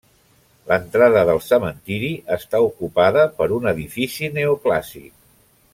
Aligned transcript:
L'entrada 0.69 1.21
del 1.29 1.41
cementiri 1.49 2.09
està 2.37 2.63
ocupada 2.71 3.27
per 3.41 3.49
un 3.59 3.73
edifici 3.75 4.31
neoclàssic. 4.39 5.13